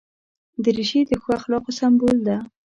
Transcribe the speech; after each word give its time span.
دریشي 0.63 1.01
د 1.09 1.11
ښو 1.21 1.29
اخلاقو 1.39 1.71
سمبول 1.79 2.17
ده. 2.27 2.37